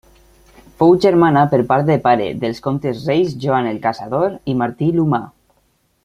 Fou 0.79 0.95
germana, 1.03 1.43
per 1.51 1.59
part 1.73 1.85
de 1.91 1.97
pare, 2.07 2.29
dels 2.45 2.63
comtes-reis 2.69 3.35
Joan 3.47 3.69
el 3.75 3.81
Caçador 3.87 4.35
i 4.55 4.61
Martí 4.63 4.89
l'Humà. 4.97 5.21